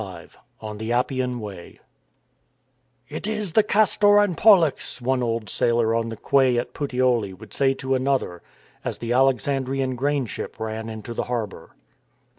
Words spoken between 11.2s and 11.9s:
harbour.